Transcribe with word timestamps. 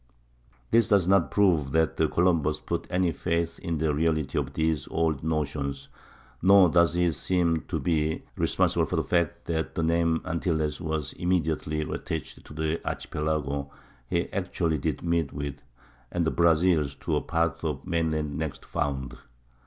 This 0.71 0.87
does 0.87 1.07
not 1.07 1.29
prove 1.29 1.73
that 1.73 1.95
Columbus 1.97 2.59
put 2.59 2.87
any 2.89 3.11
faith 3.11 3.59
in 3.59 3.77
the 3.77 3.93
reality 3.93 4.35
of 4.39 4.53
these 4.53 4.87
old 4.87 5.23
notions, 5.23 5.89
nor 6.41 6.69
does 6.69 6.95
he 6.95 7.11
seem 7.11 7.57
to 7.67 7.79
be 7.79 8.23
responsible 8.35 8.87
for 8.87 8.95
the 8.95 9.03
fact 9.03 9.45
that 9.45 9.75
the 9.75 9.83
name 9.83 10.21
Antilles 10.25 10.81
was 10.81 11.13
immediately 11.13 11.81
attached 11.81 12.43
to 12.45 12.53
the 12.55 12.81
archipelago 12.83 13.69
he 14.09 14.27
actually 14.33 14.79
did 14.79 15.03
meet 15.03 15.31
with, 15.31 15.61
and 16.11 16.25
The 16.25 16.31
Brazils 16.31 16.95
to 17.01 17.15
a 17.17 17.21
part 17.21 17.63
of 17.63 17.83
the 17.83 17.89
mainland 17.91 18.35
next 18.39 18.65
found. 18.65 19.19